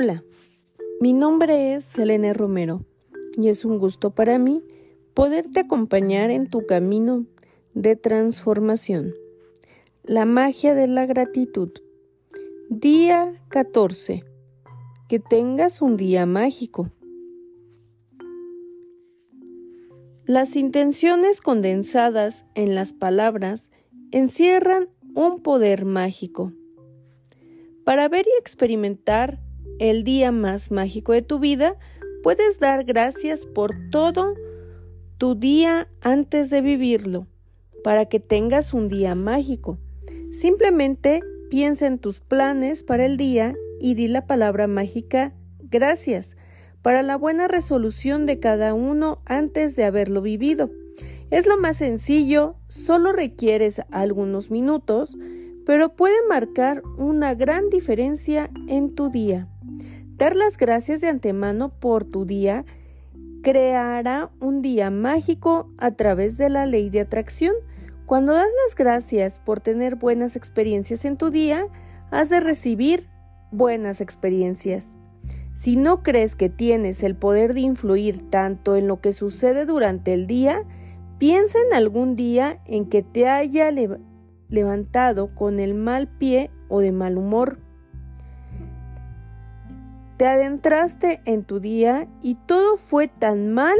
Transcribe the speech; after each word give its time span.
Hola, 0.00 0.22
mi 1.00 1.12
nombre 1.12 1.74
es 1.74 1.82
Selene 1.82 2.32
Romero 2.32 2.84
y 3.36 3.48
es 3.48 3.64
un 3.64 3.80
gusto 3.80 4.14
para 4.14 4.38
mí 4.38 4.62
poderte 5.12 5.58
acompañar 5.58 6.30
en 6.30 6.48
tu 6.48 6.66
camino 6.66 7.26
de 7.74 7.96
transformación. 7.96 9.12
La 10.04 10.24
magia 10.24 10.76
de 10.76 10.86
la 10.86 11.04
gratitud. 11.04 11.72
Día 12.70 13.32
14. 13.48 14.22
Que 15.08 15.18
tengas 15.18 15.82
un 15.82 15.96
día 15.96 16.26
mágico. 16.26 16.92
Las 20.26 20.54
intenciones 20.54 21.40
condensadas 21.40 22.44
en 22.54 22.76
las 22.76 22.92
palabras 22.92 23.72
encierran 24.12 24.90
un 25.16 25.42
poder 25.42 25.84
mágico. 25.86 26.52
Para 27.82 28.08
ver 28.08 28.26
y 28.26 28.40
experimentar 28.40 29.47
el 29.78 30.04
día 30.04 30.32
más 30.32 30.70
mágico 30.70 31.12
de 31.12 31.22
tu 31.22 31.38
vida, 31.38 31.76
puedes 32.22 32.58
dar 32.58 32.84
gracias 32.84 33.46
por 33.46 33.74
todo 33.90 34.34
tu 35.18 35.34
día 35.34 35.88
antes 36.00 36.50
de 36.50 36.60
vivirlo, 36.60 37.26
para 37.82 38.06
que 38.06 38.20
tengas 38.20 38.74
un 38.74 38.88
día 38.88 39.14
mágico. 39.14 39.78
Simplemente 40.32 41.20
piensa 41.50 41.86
en 41.86 41.98
tus 41.98 42.20
planes 42.20 42.84
para 42.84 43.06
el 43.06 43.16
día 43.16 43.54
y 43.80 43.94
di 43.94 44.08
la 44.08 44.26
palabra 44.26 44.66
mágica 44.66 45.32
gracias 45.60 46.36
para 46.82 47.02
la 47.02 47.16
buena 47.16 47.48
resolución 47.48 48.26
de 48.26 48.38
cada 48.38 48.74
uno 48.74 49.20
antes 49.24 49.76
de 49.76 49.84
haberlo 49.84 50.22
vivido. 50.22 50.70
Es 51.30 51.46
lo 51.46 51.58
más 51.58 51.76
sencillo, 51.78 52.56
solo 52.68 53.12
requieres 53.12 53.82
algunos 53.90 54.50
minutos, 54.50 55.16
pero 55.66 55.94
puede 55.94 56.16
marcar 56.28 56.82
una 56.96 57.34
gran 57.34 57.68
diferencia 57.68 58.50
en 58.68 58.94
tu 58.94 59.10
día. 59.10 59.48
Dar 60.18 60.34
las 60.34 60.58
gracias 60.58 61.00
de 61.00 61.08
antemano 61.08 61.68
por 61.68 62.04
tu 62.04 62.24
día 62.24 62.64
creará 63.42 64.32
un 64.40 64.62
día 64.62 64.90
mágico 64.90 65.70
a 65.78 65.92
través 65.92 66.36
de 66.36 66.50
la 66.50 66.66
ley 66.66 66.90
de 66.90 67.00
atracción. 67.00 67.54
Cuando 68.04 68.32
das 68.32 68.48
las 68.66 68.74
gracias 68.74 69.38
por 69.38 69.60
tener 69.60 69.94
buenas 69.94 70.34
experiencias 70.34 71.04
en 71.04 71.16
tu 71.16 71.30
día, 71.30 71.68
has 72.10 72.30
de 72.30 72.40
recibir 72.40 73.06
buenas 73.52 74.00
experiencias. 74.00 74.96
Si 75.54 75.76
no 75.76 76.02
crees 76.02 76.34
que 76.34 76.48
tienes 76.48 77.04
el 77.04 77.14
poder 77.14 77.54
de 77.54 77.60
influir 77.60 78.28
tanto 78.28 78.74
en 78.74 78.88
lo 78.88 79.00
que 79.00 79.12
sucede 79.12 79.66
durante 79.66 80.14
el 80.14 80.26
día, 80.26 80.64
piensa 81.18 81.58
en 81.64 81.74
algún 81.74 82.16
día 82.16 82.58
en 82.66 82.86
que 82.86 83.04
te 83.04 83.28
haya 83.28 83.70
levantado 84.48 85.32
con 85.32 85.60
el 85.60 85.74
mal 85.74 86.08
pie 86.08 86.50
o 86.68 86.80
de 86.80 86.90
mal 86.90 87.18
humor. 87.18 87.60
Te 90.18 90.26
adentraste 90.26 91.20
en 91.26 91.44
tu 91.44 91.60
día 91.60 92.08
y 92.22 92.34
todo 92.34 92.76
fue 92.76 93.06
tan 93.06 93.54
mal 93.54 93.78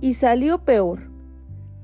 y 0.00 0.14
salió 0.14 0.64
peor, 0.64 1.08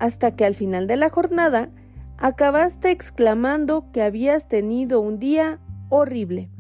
hasta 0.00 0.34
que 0.34 0.44
al 0.44 0.56
final 0.56 0.88
de 0.88 0.96
la 0.96 1.10
jornada 1.10 1.70
acabaste 2.16 2.90
exclamando 2.90 3.92
que 3.92 4.02
habías 4.02 4.48
tenido 4.48 5.00
un 5.00 5.20
día 5.20 5.60
horrible. 5.90 6.50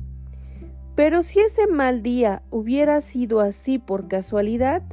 Pero 0.94 1.24
si 1.24 1.40
ese 1.40 1.66
mal 1.66 2.04
día 2.04 2.44
hubiera 2.50 3.00
sido 3.00 3.40
así 3.40 3.80
por 3.80 4.06
casualidad, 4.06 4.84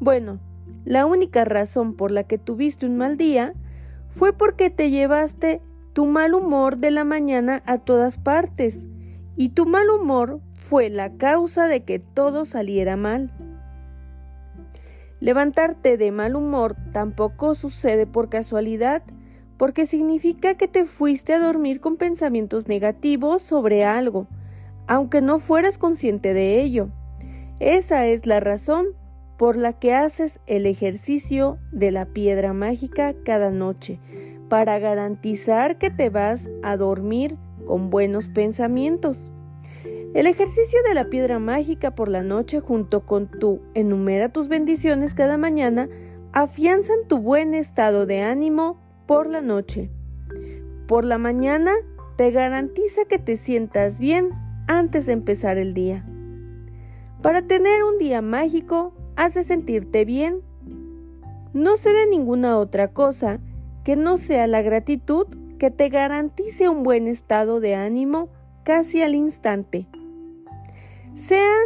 bueno, 0.00 0.40
la 0.84 1.06
única 1.06 1.44
razón 1.44 1.94
por 1.94 2.10
la 2.10 2.24
que 2.24 2.36
tuviste 2.36 2.84
un 2.84 2.96
mal 2.96 3.16
día 3.16 3.54
fue 4.08 4.32
porque 4.32 4.70
te 4.70 4.90
llevaste 4.90 5.62
tu 5.92 6.06
mal 6.06 6.34
humor 6.34 6.78
de 6.78 6.90
la 6.90 7.04
mañana 7.04 7.62
a 7.64 7.78
todas 7.78 8.18
partes, 8.18 8.88
y 9.36 9.50
tu 9.50 9.66
mal 9.66 9.88
humor 9.90 10.40
fue 10.54 10.90
la 10.90 11.16
causa 11.16 11.66
de 11.66 11.84
que 11.84 11.98
todo 11.98 12.44
saliera 12.44 12.96
mal. 12.96 13.32
Levantarte 15.20 15.96
de 15.96 16.12
mal 16.12 16.36
humor 16.36 16.76
tampoco 16.92 17.54
sucede 17.54 18.06
por 18.06 18.28
casualidad, 18.28 19.02
porque 19.56 19.86
significa 19.86 20.54
que 20.54 20.68
te 20.68 20.84
fuiste 20.84 21.32
a 21.32 21.38
dormir 21.38 21.80
con 21.80 21.96
pensamientos 21.96 22.68
negativos 22.68 23.42
sobre 23.42 23.84
algo, 23.84 24.26
aunque 24.86 25.20
no 25.20 25.38
fueras 25.38 25.78
consciente 25.78 26.34
de 26.34 26.60
ello. 26.60 26.88
Esa 27.60 28.06
es 28.06 28.26
la 28.26 28.40
razón 28.40 28.88
por 29.38 29.56
la 29.56 29.72
que 29.72 29.94
haces 29.94 30.40
el 30.46 30.66
ejercicio 30.66 31.58
de 31.72 31.90
la 31.90 32.06
piedra 32.06 32.52
mágica 32.52 33.14
cada 33.24 33.50
noche, 33.50 34.00
para 34.48 34.78
garantizar 34.78 35.78
que 35.78 35.90
te 35.90 36.10
vas 36.10 36.48
a 36.62 36.76
dormir 36.76 37.36
con 37.66 37.90
buenos 37.90 38.28
pensamientos. 38.28 39.30
El 40.14 40.26
ejercicio 40.26 40.78
de 40.86 40.94
la 40.94 41.10
piedra 41.10 41.38
mágica 41.38 41.94
por 41.94 42.08
la 42.08 42.22
noche 42.22 42.60
junto 42.60 43.04
con 43.04 43.28
tu 43.28 43.60
enumera 43.74 44.28
tus 44.28 44.48
bendiciones 44.48 45.14
cada 45.14 45.36
mañana 45.36 45.88
afianzan 46.32 47.08
tu 47.08 47.18
buen 47.18 47.52
estado 47.54 48.06
de 48.06 48.22
ánimo 48.22 48.80
por 49.06 49.28
la 49.28 49.40
noche. 49.40 49.90
Por 50.86 51.04
la 51.04 51.18
mañana 51.18 51.72
te 52.16 52.30
garantiza 52.30 53.06
que 53.06 53.18
te 53.18 53.36
sientas 53.36 53.98
bien 53.98 54.30
antes 54.68 55.06
de 55.06 55.14
empezar 55.14 55.58
el 55.58 55.74
día. 55.74 56.06
Para 57.22 57.42
tener 57.42 57.82
un 57.82 57.98
día 57.98 58.22
mágico, 58.22 58.94
has 59.16 59.32
sentirte 59.32 60.04
bien. 60.04 60.42
No 61.52 61.76
sé 61.76 61.92
de 61.92 62.06
ninguna 62.06 62.58
otra 62.58 62.88
cosa 62.92 63.40
que 63.84 63.96
no 63.96 64.16
sea 64.16 64.46
la 64.46 64.62
gratitud 64.62 65.26
que 65.64 65.70
te 65.70 65.88
garantice 65.88 66.68
un 66.68 66.82
buen 66.82 67.08
estado 67.08 67.58
de 67.58 67.74
ánimo 67.74 68.28
casi 68.64 69.00
al 69.00 69.14
instante. 69.14 69.88
Sean 71.14 71.64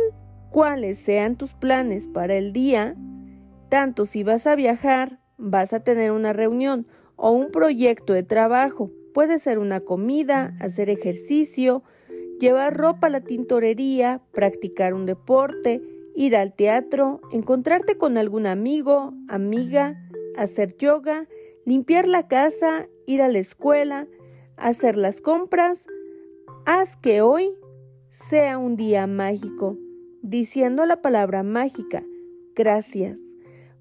cuales 0.53 0.98
sean 0.98 1.34
tus 1.34 1.54
planes 1.54 2.06
para 2.06 2.37
el 2.37 2.53
día, 2.53 2.94
tanto 3.69 4.04
si 4.04 4.22
vas 4.22 4.47
a 4.47 4.54
viajar, 4.54 5.19
vas 5.37 5.72
a 5.72 5.81
tener 5.81 6.12
una 6.12 6.32
reunión 6.32 6.87
o 7.16 7.32
un 7.32 7.50
proyecto 7.50 8.12
de 8.12 8.22
trabajo, 8.22 8.92
puede 9.12 9.41
ser 9.41 9.58
una 9.58 9.81
comida, 9.81 10.54
hacer 10.60 10.91
ejercicio, 10.91 11.82
llevar 12.38 12.76
ropa 12.76 13.08
a 13.08 13.10
la 13.10 13.20
tintorería, 13.22 14.22
practicar 14.31 14.94
un 14.94 15.06
deporte, 15.06 15.82
ir 16.14 16.37
al 16.37 16.54
teatro, 16.54 17.20
encontrarte 17.32 17.98
con 17.98 18.16
algún 18.16 18.47
amigo, 18.47 19.12
amiga, 19.26 20.00
hacer 20.37 20.76
yoga, 20.76 21.26
limpiar 21.69 22.09
la 22.09 22.27
casa, 22.29 22.89
ir 23.06 23.21
a 23.21 23.29
la 23.29 23.41
escuela, 23.41 24.09
hacer 24.56 24.97
las 24.97 25.21
compras. 25.21 25.87
Haz 26.65 26.97
que 26.97 27.21
hoy 27.21 27.51
sea 28.09 28.56
un 28.56 28.75
día 28.75 29.06
mágico, 29.06 29.77
diciendo 30.23 30.87
la 30.87 31.03
palabra 31.03 31.43
mágica, 31.43 32.03
gracias, 32.55 33.21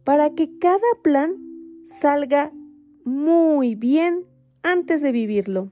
para 0.04 0.32
que 0.32 0.60
cada 0.60 0.82
plan 1.02 1.38
salga 1.86 2.52
muy 3.06 3.76
bien 3.76 4.26
antes 4.64 5.02
de 5.02 5.14
vivirlo. 5.14 5.72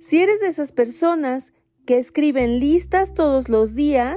Si 0.00 0.22
eres 0.22 0.40
de 0.40 0.46
esas 0.46 0.72
personas 0.72 1.52
que 1.84 1.98
escriben 1.98 2.58
listas 2.58 3.12
todos 3.12 3.50
los 3.50 3.74
días 3.74 4.16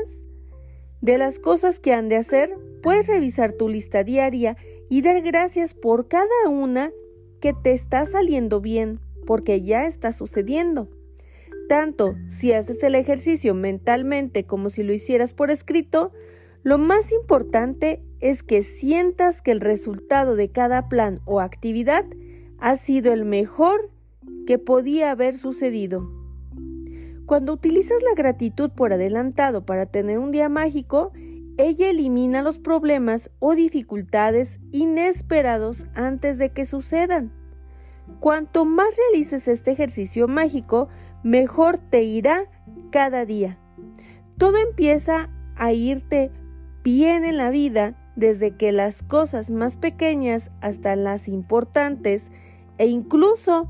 de 1.02 1.18
las 1.18 1.40
cosas 1.40 1.80
que 1.80 1.92
han 1.92 2.08
de 2.08 2.16
hacer, 2.16 2.56
puedes 2.82 3.08
revisar 3.08 3.52
tu 3.52 3.68
lista 3.68 4.06
diaria 4.06 4.56
y 4.90 5.02
dar 5.02 5.22
gracias 5.22 5.74
por 5.74 6.08
cada 6.08 6.48
una 6.48 6.94
que 7.40 7.54
te 7.54 7.74
está 7.74 8.06
saliendo 8.06 8.62
bien, 8.62 9.00
porque 9.26 9.62
ya 9.62 9.86
está 9.86 10.12
sucediendo. 10.12 10.90
Tanto 11.68 12.16
si 12.28 12.54
haces 12.54 12.82
el 12.84 12.96
ejercicio 12.96 13.54
mentalmente 13.54 14.46
como 14.46 14.70
si 14.70 14.84
lo 14.84 14.94
hicieras 14.94 15.34
por 15.34 15.52
escrito, 15.52 16.14
lo 16.64 16.78
más 16.78 17.12
importante 17.12 18.02
es 18.20 18.42
que 18.42 18.64
sientas 18.64 19.42
que 19.42 19.52
el 19.52 19.62
resultado 19.62 20.36
de 20.36 20.50
cada 20.50 20.90
plan 20.90 21.22
o 21.26 21.40
actividad 21.40 22.06
ha 22.58 22.76
sido 22.76 23.14
el 23.14 23.26
mejor 23.26 23.92
que 24.46 24.58
podía 24.60 25.12
haber 25.12 25.38
sucedido. 25.38 26.10
Cuando 27.26 27.54
utilizas 27.54 28.02
la 28.02 28.16
gratitud 28.16 28.72
por 28.72 28.94
adelantado 28.94 29.66
para 29.66 29.86
tener 29.86 30.18
un 30.18 30.32
día 30.32 30.48
mágico, 30.48 31.12
ella 31.58 31.90
elimina 31.90 32.42
los 32.42 32.60
problemas 32.60 33.32
o 33.40 33.56
dificultades 33.56 34.60
inesperados 34.72 35.86
antes 35.94 36.38
de 36.38 36.52
que 36.52 36.66
sucedan. 36.66 37.34
Cuanto 38.20 38.66
más 38.66 38.88
realices 38.98 39.48
este 39.48 39.72
ejercicio 39.72 40.28
mágico, 40.28 40.90
mejor 41.24 41.78
te 41.78 42.04
irá 42.04 42.50
cada 42.92 43.26
día. 43.26 43.60
Todo 44.38 44.58
empieza 44.58 45.30
a 45.56 45.72
irte 45.74 46.32
bien 46.84 47.26
en 47.26 47.38
la 47.38 47.50
vida 47.50 47.96
desde 48.16 48.56
que 48.56 48.72
las 48.72 49.04
cosas 49.04 49.52
más 49.52 49.78
pequeñas 49.78 50.52
hasta 50.62 50.96
las 50.96 51.28
importantes 51.28 52.32
e 52.78 52.88
incluso 52.88 53.70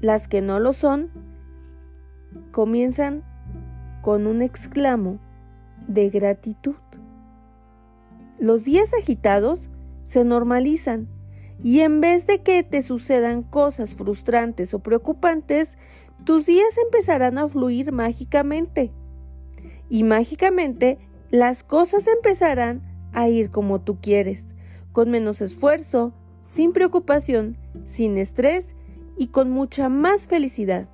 las 0.00 0.28
que 0.28 0.40
no 0.40 0.60
lo 0.60 0.72
son 0.72 1.10
comienzan 2.52 3.24
con 4.02 4.26
un 4.26 4.42
exclamo 4.42 5.18
de 5.86 6.10
gratitud. 6.10 6.76
Los 8.38 8.64
días 8.64 8.94
agitados 8.94 9.70
se 10.04 10.24
normalizan 10.24 11.08
y 11.62 11.80
en 11.80 12.00
vez 12.00 12.26
de 12.26 12.42
que 12.42 12.62
te 12.62 12.82
sucedan 12.82 13.42
cosas 13.42 13.94
frustrantes 13.94 14.74
o 14.74 14.78
preocupantes, 14.78 15.76
tus 16.24 16.46
días 16.46 16.76
empezarán 16.84 17.38
a 17.38 17.48
fluir 17.48 17.92
mágicamente. 17.92 18.92
y 19.90 20.02
mágicamente 20.02 20.98
las 21.30 21.62
cosas 21.62 22.06
empezarán 22.08 22.82
a 23.12 23.28
ir 23.28 23.50
como 23.50 23.80
tú 23.80 23.98
quieres, 24.02 24.54
con 24.92 25.10
menos 25.10 25.40
esfuerzo, 25.40 26.12
sin 26.42 26.72
preocupación, 26.72 27.56
sin 27.84 28.18
estrés 28.18 28.76
y 29.16 29.28
con 29.28 29.50
mucha 29.50 29.88
más 29.88 30.26
felicidad. 30.26 30.88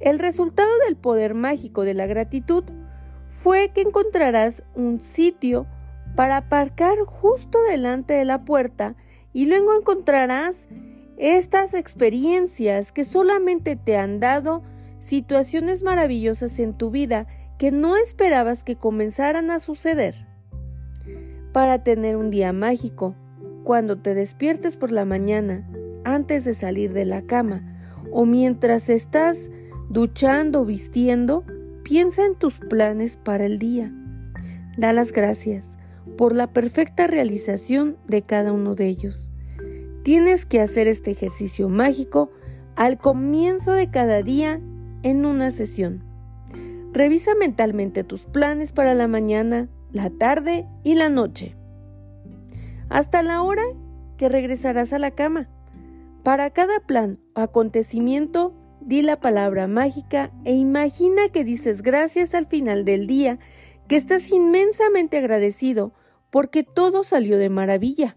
El 0.00 0.20
resultado 0.20 0.70
del 0.86 0.96
poder 0.96 1.34
mágico 1.34 1.82
de 1.82 1.94
la 1.94 2.06
gratitud 2.06 2.64
fue 3.26 3.72
que 3.74 3.80
encontrarás 3.80 4.62
un 4.74 5.00
sitio 5.00 5.66
para 6.18 6.38
aparcar 6.38 6.98
justo 7.06 7.62
delante 7.70 8.14
de 8.14 8.24
la 8.24 8.44
puerta 8.44 8.96
y 9.32 9.46
luego 9.46 9.72
encontrarás 9.72 10.66
estas 11.16 11.74
experiencias 11.74 12.90
que 12.90 13.04
solamente 13.04 13.76
te 13.76 13.96
han 13.96 14.18
dado 14.18 14.64
situaciones 14.98 15.84
maravillosas 15.84 16.58
en 16.58 16.74
tu 16.74 16.90
vida 16.90 17.28
que 17.56 17.70
no 17.70 17.96
esperabas 17.96 18.64
que 18.64 18.74
comenzaran 18.74 19.52
a 19.52 19.60
suceder. 19.60 20.26
Para 21.52 21.84
tener 21.84 22.16
un 22.16 22.30
día 22.30 22.52
mágico, 22.52 23.14
cuando 23.62 23.96
te 23.96 24.14
despiertes 24.14 24.76
por 24.76 24.90
la 24.90 25.04
mañana, 25.04 25.70
antes 26.02 26.44
de 26.44 26.54
salir 26.54 26.94
de 26.94 27.04
la 27.04 27.22
cama, 27.22 27.62
o 28.10 28.26
mientras 28.26 28.88
estás 28.88 29.52
duchando 29.88 30.62
o 30.62 30.64
vistiendo, 30.64 31.44
piensa 31.84 32.26
en 32.26 32.34
tus 32.34 32.58
planes 32.58 33.18
para 33.18 33.46
el 33.46 33.60
día. 33.60 33.92
Da 34.76 34.92
las 34.92 35.12
gracias 35.12 35.78
por 36.18 36.34
la 36.34 36.48
perfecta 36.48 37.06
realización 37.06 37.96
de 38.08 38.22
cada 38.22 38.52
uno 38.52 38.74
de 38.74 38.88
ellos. 38.88 39.30
Tienes 40.02 40.46
que 40.46 40.60
hacer 40.60 40.88
este 40.88 41.12
ejercicio 41.12 41.68
mágico 41.68 42.32
al 42.74 42.98
comienzo 42.98 43.72
de 43.72 43.88
cada 43.88 44.22
día 44.22 44.60
en 45.04 45.24
una 45.24 45.52
sesión. 45.52 46.02
Revisa 46.92 47.36
mentalmente 47.36 48.02
tus 48.02 48.26
planes 48.26 48.72
para 48.72 48.94
la 48.94 49.06
mañana, 49.06 49.68
la 49.92 50.10
tarde 50.10 50.66
y 50.82 50.96
la 50.96 51.08
noche. 51.08 51.54
Hasta 52.88 53.22
la 53.22 53.42
hora 53.42 53.62
que 54.16 54.28
regresarás 54.28 54.92
a 54.92 54.98
la 54.98 55.12
cama. 55.12 55.48
Para 56.24 56.50
cada 56.50 56.80
plan 56.80 57.20
o 57.36 57.42
acontecimiento, 57.42 58.54
di 58.80 59.02
la 59.02 59.20
palabra 59.20 59.68
mágica 59.68 60.32
e 60.44 60.52
imagina 60.54 61.28
que 61.28 61.44
dices 61.44 61.82
gracias 61.82 62.34
al 62.34 62.46
final 62.46 62.84
del 62.84 63.06
día, 63.06 63.38
que 63.86 63.94
estás 63.94 64.32
inmensamente 64.32 65.18
agradecido 65.18 65.92
porque 66.30 66.62
todo 66.62 67.04
salió 67.04 67.38
de 67.38 67.48
maravilla. 67.48 68.16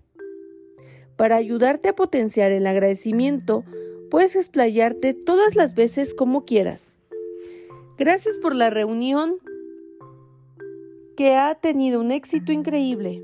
Para 1.15 1.35
ayudarte 1.35 1.89
a 1.89 1.95
potenciar 1.95 2.51
el 2.51 2.65
agradecimiento, 2.67 3.63
puedes 4.09 4.35
explayarte 4.35 5.13
todas 5.13 5.55
las 5.55 5.75
veces 5.75 6.13
como 6.13 6.45
quieras. 6.45 6.99
Gracias 7.97 8.37
por 8.37 8.55
la 8.55 8.69
reunión 8.69 9.37
que 11.15 11.35
ha 11.35 11.53
tenido 11.55 12.01
un 12.01 12.11
éxito 12.11 12.51
increíble. 12.51 13.23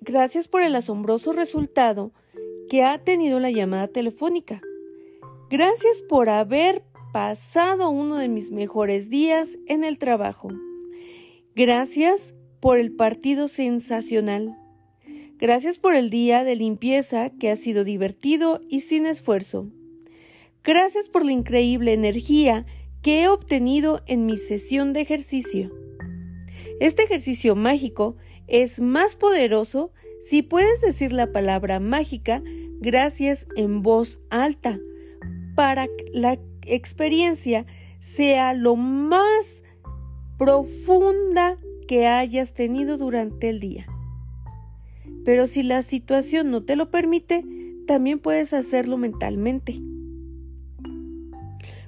Gracias 0.00 0.46
por 0.46 0.62
el 0.62 0.76
asombroso 0.76 1.32
resultado 1.32 2.12
que 2.68 2.84
ha 2.84 3.02
tenido 3.02 3.40
la 3.40 3.50
llamada 3.50 3.88
telefónica. 3.88 4.60
Gracias 5.50 6.02
por 6.08 6.28
haber 6.28 6.84
pasado 7.12 7.88
uno 7.90 8.16
de 8.16 8.28
mis 8.28 8.52
mejores 8.52 9.10
días 9.10 9.58
en 9.66 9.82
el 9.82 9.98
trabajo. 9.98 10.48
Gracias 11.54 12.34
por 12.60 12.78
el 12.78 12.92
partido 12.92 13.48
sensacional. 13.48 14.56
Gracias 15.38 15.78
por 15.78 15.94
el 15.94 16.10
día 16.10 16.42
de 16.42 16.56
limpieza 16.56 17.30
que 17.30 17.50
ha 17.50 17.56
sido 17.56 17.84
divertido 17.84 18.60
y 18.68 18.80
sin 18.80 19.06
esfuerzo. 19.06 19.68
Gracias 20.64 21.08
por 21.08 21.24
la 21.24 21.32
increíble 21.32 21.92
energía 21.92 22.66
que 23.02 23.22
he 23.22 23.28
obtenido 23.28 24.02
en 24.06 24.26
mi 24.26 24.36
sesión 24.36 24.92
de 24.92 25.00
ejercicio. 25.00 25.72
Este 26.80 27.04
ejercicio 27.04 27.54
mágico 27.54 28.16
es 28.48 28.80
más 28.80 29.14
poderoso 29.14 29.92
si 30.20 30.42
puedes 30.42 30.80
decir 30.80 31.12
la 31.12 31.32
palabra 31.32 31.80
mágica 31.80 32.42
gracias 32.80 33.46
en 33.56 33.82
voz 33.82 34.20
alta 34.30 34.78
para 35.54 35.86
que 35.86 36.10
la 36.12 36.38
experiencia 36.66 37.66
sea 38.00 38.54
lo 38.54 38.76
más 38.76 39.62
profunda 40.38 41.58
que 41.88 42.06
hayas 42.06 42.54
tenido 42.54 42.98
durante 42.98 43.48
el 43.48 43.58
día. 43.58 43.86
Pero 45.24 45.48
si 45.48 45.64
la 45.64 45.82
situación 45.82 46.52
no 46.52 46.62
te 46.62 46.76
lo 46.76 46.92
permite, 46.92 47.44
también 47.86 48.20
puedes 48.20 48.52
hacerlo 48.52 48.98
mentalmente. 48.98 49.80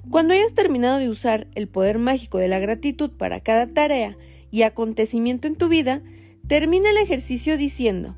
Cuando 0.09 0.33
hayas 0.33 0.53
terminado 0.53 0.97
de 0.97 1.07
usar 1.07 1.47
el 1.55 1.69
poder 1.69 1.99
mágico 1.99 2.39
de 2.39 2.49
la 2.49 2.59
gratitud 2.59 3.11
para 3.11 3.39
cada 3.39 3.67
tarea 3.67 4.17
y 4.51 4.63
acontecimiento 4.63 5.47
en 5.47 5.55
tu 5.55 5.69
vida, 5.69 6.01
termina 6.47 6.89
el 6.89 6.97
ejercicio 6.97 7.55
diciendo, 7.55 8.15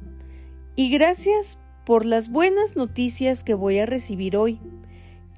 y 0.75 0.89
gracias 0.89 1.59
por 1.85 2.05
las 2.05 2.29
buenas 2.29 2.75
noticias 2.75 3.43
que 3.43 3.53
voy 3.53 3.77
a 3.77 3.85
recibir 3.85 4.37
hoy. 4.37 4.59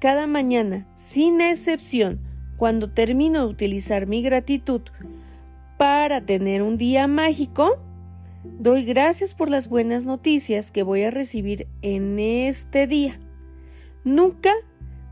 Cada 0.00 0.26
mañana, 0.26 0.86
sin 0.96 1.40
excepción, 1.40 2.20
cuando 2.56 2.90
termino 2.90 3.40
de 3.40 3.52
utilizar 3.52 4.06
mi 4.06 4.22
gratitud 4.22 4.82
para 5.76 6.24
tener 6.24 6.62
un 6.62 6.78
día 6.78 7.06
mágico, 7.06 7.78
doy 8.58 8.84
gracias 8.84 9.34
por 9.34 9.50
las 9.50 9.68
buenas 9.68 10.04
noticias 10.04 10.70
que 10.70 10.82
voy 10.82 11.02
a 11.02 11.10
recibir 11.10 11.68
en 11.82 12.18
este 12.18 12.86
día. 12.86 13.20
Nunca 14.04 14.52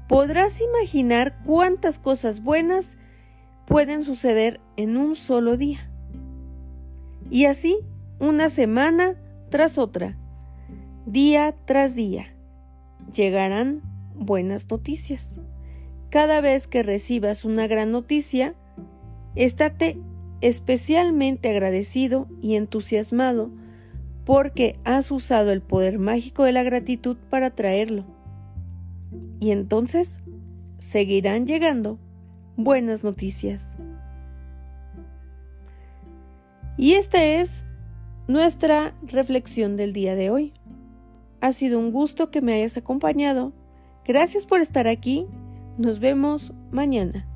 podrás 0.08 0.61
imaginar 0.61 1.40
cuántas 1.44 1.99
cosas 1.99 2.43
buenas 2.43 2.96
pueden 3.66 4.02
suceder 4.02 4.61
en 4.76 4.96
un 4.96 5.16
solo 5.16 5.56
día. 5.56 5.90
Y 7.31 7.46
así, 7.46 7.78
una 8.19 8.49
semana 8.49 9.16
tras 9.50 9.78
otra, 9.78 10.16
día 11.06 11.55
tras 11.64 11.94
día, 11.94 12.34
llegarán 13.12 13.82
buenas 14.14 14.70
noticias. 14.70 15.37
Cada 16.11 16.40
vez 16.40 16.66
que 16.66 16.82
recibas 16.82 17.44
una 17.44 17.66
gran 17.66 17.90
noticia, 17.90 18.55
estate 19.34 19.99
especialmente 20.46 21.49
agradecido 21.49 22.29
y 22.41 22.56
entusiasmado 22.56 23.50
porque 24.25 24.79
has 24.85 25.11
usado 25.11 25.52
el 25.52 25.61
poder 25.61 25.99
mágico 25.99 26.44
de 26.44 26.52
la 26.52 26.62
gratitud 26.62 27.17
para 27.31 27.50
traerlo. 27.50 28.05
Y 29.40 29.50
entonces 29.50 30.21
seguirán 30.78 31.47
llegando 31.47 31.99
buenas 32.57 33.04
noticias. 33.04 33.76
Y 36.76 36.95
esta 36.95 37.25
es 37.25 37.64
nuestra 38.28 38.95
reflexión 39.02 39.76
del 39.76 39.92
día 39.92 40.14
de 40.14 40.30
hoy. 40.30 40.52
Ha 41.40 41.52
sido 41.52 41.78
un 41.78 41.92
gusto 41.92 42.30
que 42.30 42.40
me 42.40 42.54
hayas 42.54 42.76
acompañado 42.76 43.52
Gracias 44.07 44.45
por 44.45 44.61
estar 44.61 44.87
aquí. 44.87 45.26
Nos 45.78 45.99
vemos 45.99 46.52
mañana. 46.71 47.26